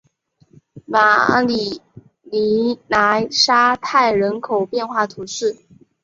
[0.87, 1.79] 马里
[2.23, 5.59] 尼莱沙泰人口变化图示